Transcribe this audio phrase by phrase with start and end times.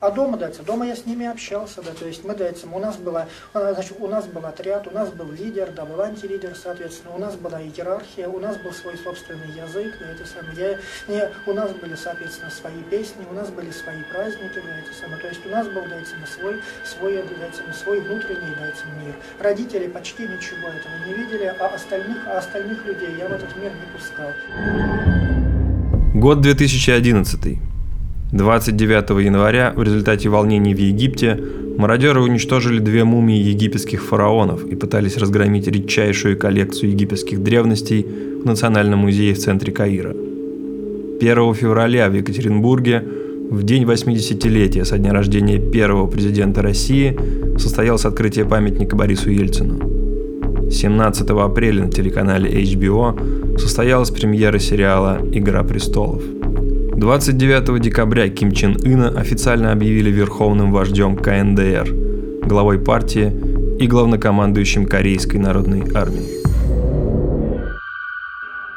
[0.00, 2.96] А дома, дается, дома я с ними общался, да, то есть мы, дается, у нас
[2.98, 7.16] была, а, значит, у нас был отряд, у нас был лидер, да, был антилидер, соответственно,
[7.16, 11.28] у нас была иерархия, у нас был свой собственный язык, да, это самое, я, не,
[11.50, 15.26] у нас были, соответственно, свои песни, у нас были свои праздники, да, это самое, то
[15.26, 19.16] есть у нас был, дается, свой, свой, дается, свой внутренний, дается, мир.
[19.40, 23.72] Родители почти ничего этого не видели, а остальных, а остальных людей я в этот мир
[23.74, 24.30] не пускал.
[26.14, 27.77] Год 2011.
[28.32, 31.40] 29 января в результате волнений в Египте
[31.78, 38.06] мародеры уничтожили две мумии египетских фараонов и пытались разгромить редчайшую коллекцию египетских древностей
[38.42, 40.10] в Национальном музее в центре Каира.
[40.10, 43.02] 1 февраля в Екатеринбурге,
[43.50, 47.18] в день 80-летия со дня рождения первого президента России,
[47.56, 50.70] состоялось открытие памятника Борису Ельцину.
[50.70, 56.22] 17 апреля на телеканале HBO состоялась премьера сериала «Игра престолов».
[56.98, 61.94] 29 декабря Ким Чен Ына официально объявили верховным вождем КНДР,
[62.44, 63.32] главой партии
[63.78, 66.26] и главнокомандующим Корейской народной армии.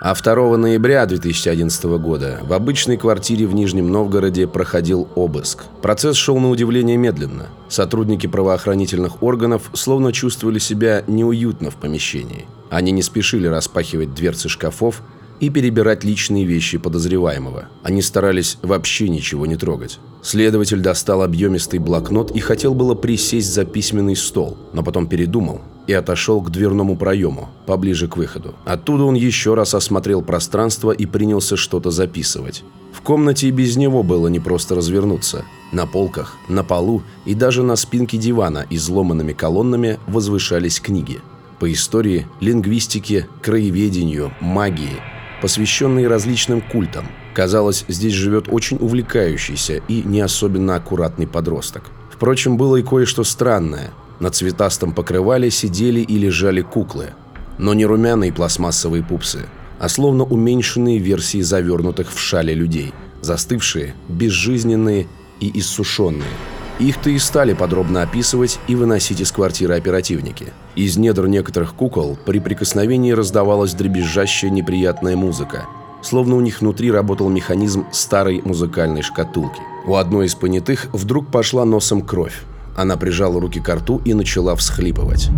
[0.04, 5.64] А 2 ноября 2011 года в обычной квартире в Нижнем Новгороде проходил обыск.
[5.82, 7.48] Процесс шел на удивление медленно.
[7.70, 12.46] Сотрудники правоохранительных органов словно чувствовали себя неуютно в помещении.
[12.70, 15.02] Они не спешили распахивать дверцы шкафов
[15.42, 17.66] и перебирать личные вещи подозреваемого.
[17.84, 20.00] Они старались вообще ничего не трогать.
[20.22, 25.94] Следователь достал объемистый блокнот и хотел было присесть за письменный стол, но потом передумал и
[25.94, 28.54] отошел к дверному проему, поближе к выходу.
[28.66, 32.64] Оттуда он еще раз осмотрел пространство и принялся что-то записывать.
[32.94, 35.44] В комнате и без него было не просто развернуться.
[35.72, 41.20] На полках, на полу и даже на спинке дивана изломанными колоннами возвышались книги.
[41.60, 45.02] По истории, лингвистике, краеведению, магии–
[45.42, 47.08] посвященные различным культам.
[47.34, 51.84] Казалось, здесь живет очень увлекающийся и не особенно аккуратный подросток.
[52.12, 53.92] Впрочем, было и кое-что странное.
[54.20, 57.10] На цветастом покрывале сидели и лежали куклы.
[57.58, 59.46] Но не румяные пластмассовые пупсы,
[59.80, 62.94] а словно уменьшенные версии завернутых в шале людей.
[63.22, 65.08] Застывшие, безжизненные
[65.40, 66.24] и иссушенные–
[66.80, 70.54] их-то и стали подробно описывать и выносить из квартиры оперативники.
[70.76, 75.66] Из недр некоторых кукол при прикосновении раздавалась дребезжащая неприятная музыка,
[76.02, 79.62] словно у них внутри работал механизм старой музыкальной шкатулки.
[79.86, 82.42] У одной из понятых вдруг пошла носом кровь.
[82.76, 85.30] Она прижала руки к рту и начала всхлипывать.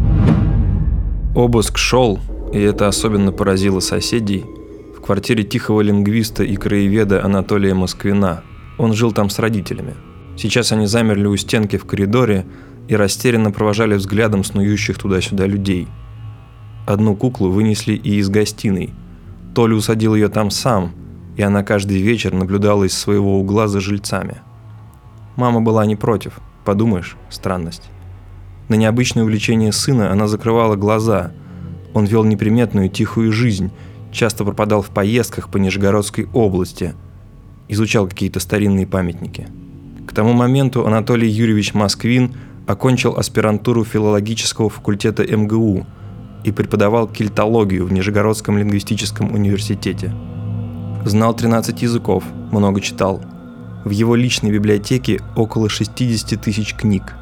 [1.36, 2.20] Обыск шел,
[2.54, 4.46] и это особенно поразило соседей,
[4.96, 8.44] в квартире тихого лингвиста и краеведа Анатолия Москвина.
[8.78, 9.96] Он жил там с родителями–
[10.36, 12.46] Сейчас они замерли у стенки в коридоре
[12.88, 15.88] и растерянно провожали взглядом снующих туда-сюда людей.
[16.86, 18.94] Одну куклу вынесли и из гостиной.
[19.56, 20.94] Толя усадил ее там сам,
[21.38, 24.42] и она каждый вечер наблюдала из своего угла за жильцами.
[25.36, 27.90] Мама была не против, подумаешь, странность.
[28.70, 31.32] На необычное увлечение сына она закрывала глаза.
[31.94, 33.72] Он вел неприметную тихую жизнь,
[34.12, 36.94] часто пропадал в поездках по Нижегородской области,
[37.68, 39.48] изучал какие-то старинные памятники–
[40.14, 42.36] к тому моменту Анатолий Юрьевич Москвин
[42.68, 45.88] окончил аспирантуру филологического факультета МГУ
[46.44, 50.14] и преподавал кельтологию в Нижегородском лингвистическом университете.
[51.04, 53.24] Знал 13 языков, много читал.
[53.86, 57.16] В его личной библиотеке около 60 тысяч книг.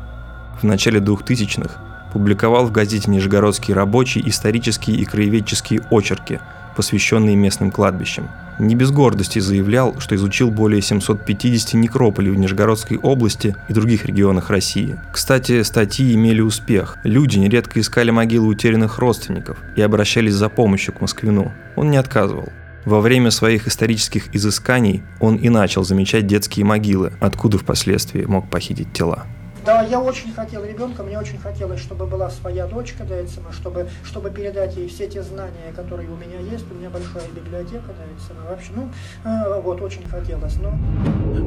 [0.62, 6.42] В начале 2000-х публиковал в газете «Нижегородский рабочий» исторические и краеведческие очерки,
[6.76, 8.28] посвященные местным кладбищам–
[8.62, 14.50] не без гордости заявлял, что изучил более 750 некрополей в Нижегородской области и других регионах
[14.50, 14.98] России.
[15.12, 16.98] Кстати, статьи имели успех.
[17.04, 21.52] Люди нередко искали могилы утерянных родственников и обращались за помощью к Москвину.
[21.76, 22.50] Он не отказывал.
[22.86, 28.94] Во время своих исторических изысканий он и начал замечать детские могилы, откуда впоследствии мог похитить
[28.94, 29.26] тела.
[29.64, 33.16] Да, я очень хотел ребенка, мне очень хотелось, чтобы была своя дочка, да,
[33.52, 36.66] чтобы, чтобы передать ей все те знания, которые у меня есть.
[36.72, 38.90] У меня большая библиотека, да, вообще, ну,
[39.24, 40.74] э, вот, очень хотелось, но...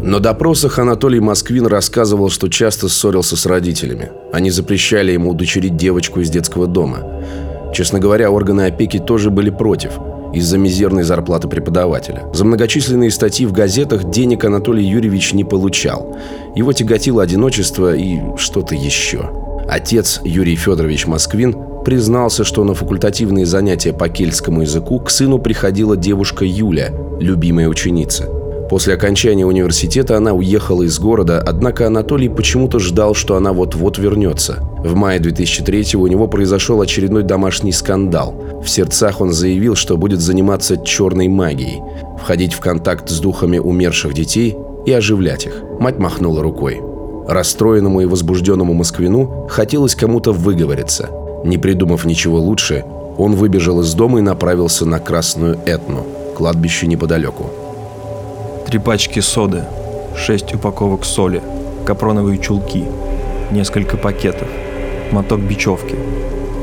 [0.02, 4.12] На допросах Анатолий Москвин рассказывал, что часто ссорился с родителями.
[4.32, 7.24] Они запрещали ему удочерить девочку из детского дома.
[7.74, 9.98] Честно говоря, органы опеки тоже были против–
[10.34, 12.24] из-за мизерной зарплаты преподавателя.
[12.32, 16.16] За многочисленные статьи в газетах денег Анатолий Юрьевич не получал.
[16.54, 19.30] Его тяготило одиночество и что-то еще.
[19.68, 25.96] Отец Юрий Федорович Москвин признался, что на факультативные занятия по кельтскому языку к сыну приходила
[25.96, 28.28] девушка Юля, любимая ученица.
[28.68, 34.58] После окончания университета она уехала из города, однако Анатолий почему-то ждал, что она вот-вот вернется.
[34.84, 38.34] В мае 2003 у него произошел очередной домашний скандал.
[38.64, 41.82] В сердцах он заявил, что будет заниматься черной магией,
[42.22, 44.56] входить в контакт с духами умерших детей
[44.86, 45.62] и оживлять их.
[45.78, 46.80] Мать махнула рукой.
[47.28, 51.10] Расстроенному и возбужденному москвину хотелось кому-то выговориться.
[51.44, 52.84] Не придумав ничего лучше,
[53.18, 56.06] он выбежал из дома и направился на Красную Этну,
[56.36, 57.50] кладбище неподалеку.
[58.66, 59.64] Три пачки соды,
[60.16, 61.42] шесть упаковок соли,
[61.84, 62.84] капроновые чулки,
[63.50, 64.48] несколько пакетов,
[65.12, 65.96] моток бечевки.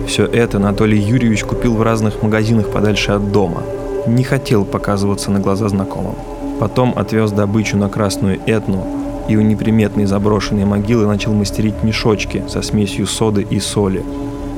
[0.07, 3.61] Все это Анатолий Юрьевич купил в разных магазинах подальше от дома.
[4.07, 6.15] Не хотел показываться на глаза знакомым.
[6.59, 8.85] Потом отвез добычу на Красную Этну
[9.29, 14.03] и у неприметной заброшенной могилы начал мастерить мешочки со смесью соды и соли.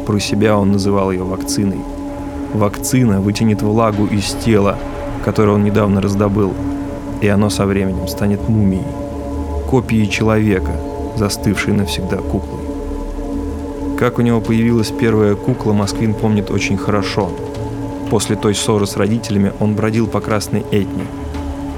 [0.07, 1.81] Про себя он называл ее вакциной.
[2.53, 4.77] Вакцина вытянет влагу из тела,
[5.25, 6.53] которое он недавно раздобыл,
[7.23, 8.83] и оно со временем станет мумией,
[9.69, 10.71] копией человека,
[11.15, 12.59] застывшей навсегда куклой.
[13.97, 17.31] Как у него появилась первая кукла, Москвин помнит очень хорошо.
[18.09, 21.05] После той ссоры с родителями он бродил по Красной Этне.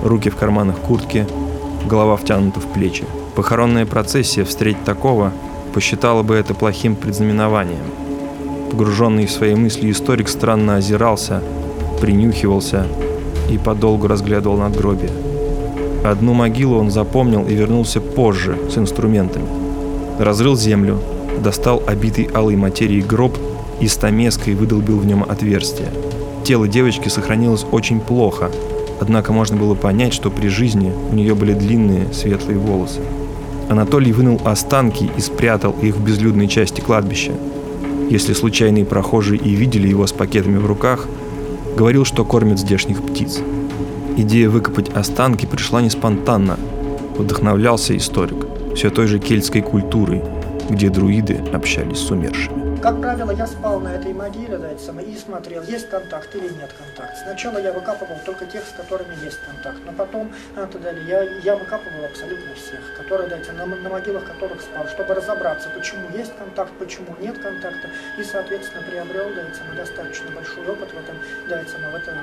[0.03, 1.27] Руки в карманах куртки,
[1.87, 3.05] голова втянута в плечи.
[3.35, 5.31] Похоронная процессия встретить такого
[5.75, 7.85] посчитала бы это плохим предзнаменованием.
[8.71, 11.43] Погруженный в свои мысли историк странно озирался,
[12.01, 12.87] принюхивался
[13.51, 15.11] и подолгу разглядывал надгробие.
[16.05, 19.47] Одну могилу он запомнил и вернулся позже с инструментами.
[20.19, 20.99] Разрыл землю,
[21.43, 23.35] достал обитый алой материей гроб
[23.79, 25.89] и стамеской выдолбил в нем отверстие.
[26.43, 28.51] Тело девочки сохранилось очень плохо,
[29.01, 32.99] однако можно было понять, что при жизни у нее были длинные светлые волосы.
[33.67, 37.31] Анатолий вынул останки и спрятал их в безлюдной части кладбища.
[38.11, 41.07] Если случайные прохожие и видели его с пакетами в руках,
[41.75, 43.41] говорил, что кормит здешних птиц.
[44.17, 46.57] Идея выкопать останки пришла не спонтанно.
[47.17, 50.21] Вдохновлялся историк все той же кельтской культурой,
[50.69, 52.64] где друиды общались с умершими.
[52.85, 56.69] Как правило, я спал на этой могиле, да, самое, и смотрел, есть контакт или нет
[56.77, 57.17] контакт.
[57.17, 61.55] Сначала я выкапывал только тех, с которыми есть контакт, но потом а, далее, я, я
[61.57, 66.73] выкапывал абсолютно всех, которые, да, на, на могилах которых спал, чтобы разобраться, почему есть контакт,
[66.77, 67.89] почему нет контакта,
[68.19, 71.15] и, соответственно, приобрел, да, достаточно большой опыт в этом,
[71.49, 72.13] да, в этом.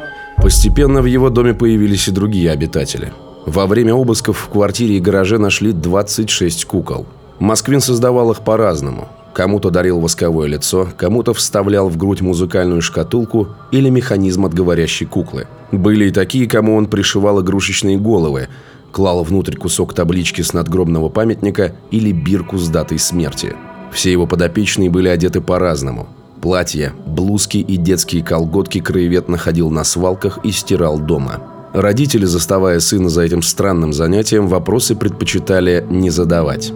[0.40, 3.12] Постепенно в его доме появились и другие обитатели.
[3.46, 7.06] Во время обысков в квартире и гараже нашли 26 кукол.
[7.40, 9.08] Москвин создавал их по-разному.
[9.32, 15.46] Кому-то дарил восковое лицо, кому-то вставлял в грудь музыкальную шкатулку или механизм от говорящей куклы.
[15.70, 18.48] Были и такие, кому он пришивал игрушечные головы,
[18.90, 23.54] клал внутрь кусок таблички с надгробного памятника или бирку с датой смерти.
[23.90, 26.08] Все его подопечные были одеты по-разному.
[26.42, 31.40] Платья, блузки и детские колготки краевед находил на свалках и стирал дома.
[31.72, 36.72] Родители, заставая сына за этим странным занятием, вопросы предпочитали не задавать.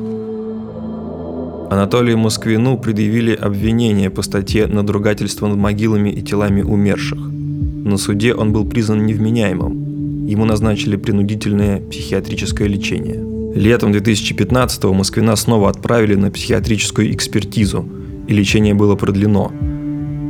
[1.70, 7.18] Анатолию Москвину предъявили обвинение по статье «Надругательство над могилами и телами умерших».
[7.18, 10.26] На суде он был признан невменяемым.
[10.26, 13.20] Ему назначили принудительное психиатрическое лечение.
[13.54, 17.88] Летом 2015-го Москвина снова отправили на психиатрическую экспертизу,
[18.28, 19.50] и лечение было продлено.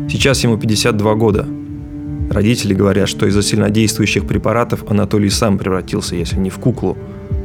[0.08, 1.46] Сейчас ему 52 года.
[2.30, 6.96] Родители говорят, что из-за сильнодействующих препаратов Анатолий сам превратился, если не в куклу,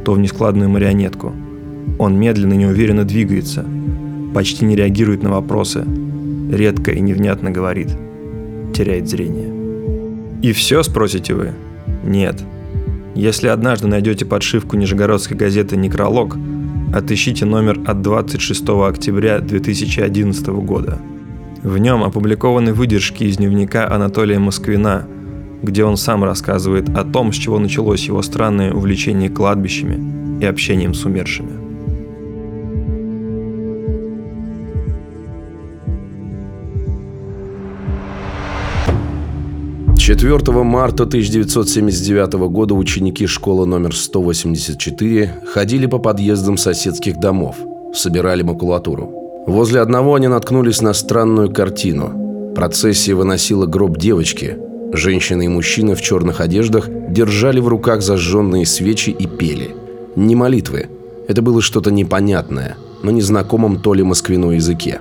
[0.04, 1.34] то в нескладную марионетку.
[1.98, 3.64] Он медленно и неуверенно двигается–
[4.32, 5.84] почти не реагирует на вопросы,
[6.50, 7.88] редко и невнятно говорит,
[8.74, 9.52] теряет зрение.
[10.42, 11.52] И все, спросите вы?
[12.04, 12.42] Нет.
[13.14, 16.36] Если однажды найдете подшивку нижегородской газеты «Некролог»,
[16.94, 20.98] отыщите номер от 26 октября 2011 года.
[21.62, 25.06] В нем опубликованы выдержки из дневника Анатолия Москвина,
[25.62, 30.92] где он сам рассказывает о том, с чего началось его странное увлечение кладбищами и общением
[30.92, 31.61] с умершими.
[40.04, 47.54] 4 марта 1979 года ученики школы номер 184 ходили по подъездам соседских домов,
[47.94, 49.12] собирали макулатуру.
[49.46, 52.52] Возле одного они наткнулись на странную картину.
[52.56, 54.58] Процессия выносила гроб девочки.
[54.92, 59.70] Женщина и мужчина в черных одеждах держали в руках зажженные свечи и пели.
[60.16, 60.88] Не молитвы.
[61.28, 64.98] Это было что-то непонятное, на незнакомом то ли москвину языке.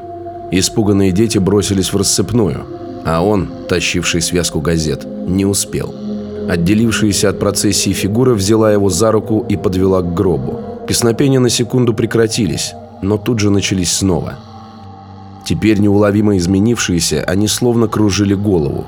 [0.52, 2.66] Испуганные дети бросились в рассыпную–
[3.06, 5.94] а он, тащивший связку газет, не успел.
[6.50, 10.60] Отделившаяся от процессии фигура взяла его за руку и подвела к гробу.
[10.88, 14.40] Песнопения на секунду прекратились, но тут же начались снова.
[15.46, 18.86] Теперь неуловимо изменившиеся, они словно кружили голову.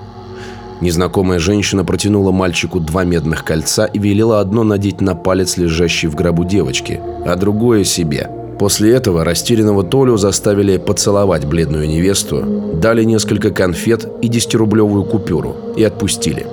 [0.81, 6.15] Незнакомая женщина протянула мальчику два медных кольца и велела одно надеть на палец лежащей в
[6.15, 8.29] гробу девочки, а другое себе–
[8.63, 15.83] После этого растерянного Толю заставили поцеловать бледную невесту, дали несколько конфет и 10-рублевую купюру и
[15.83, 16.47] отпустили.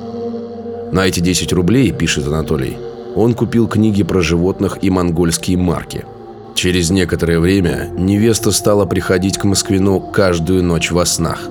[0.91, 2.77] На эти 10 рублей, пишет Анатолий,
[3.15, 6.05] он купил книги про животных и монгольские марки.
[6.57, 11.49] Через некоторое время невеста стала приходить к Москвину каждую ночь во снах.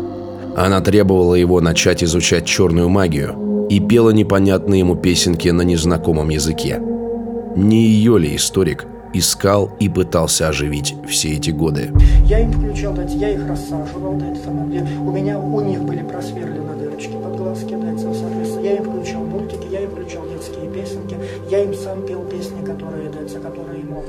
[0.58, 6.82] Она требовала его начать изучать черную магию и пела непонятные ему песенки на незнакомом языке.
[7.56, 11.92] Не ее ли историк искал и пытался оживить все эти годы?
[12.26, 14.88] Я им включал, дать, я их рассаживал, дать, самом деле.
[15.00, 18.64] У меня, у них были просверлены дырочки под глазки, дать, соответственно.
[18.64, 21.18] Я им включал мультики, я им включал детские песенки,
[21.50, 24.06] я им сам пел песни, которые, дать, которые мог.